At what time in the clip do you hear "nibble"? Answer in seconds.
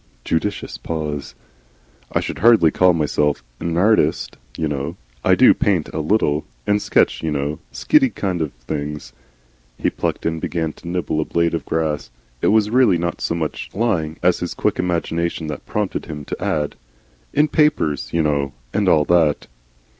10.89-11.21